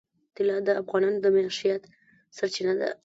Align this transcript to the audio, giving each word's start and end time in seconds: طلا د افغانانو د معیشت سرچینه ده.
طلا 0.37 0.55
د 0.67 0.69
افغانانو 0.81 1.21
د 1.23 1.25
معیشت 1.35 1.81
سرچینه 2.37 2.73
ده. 2.79 2.89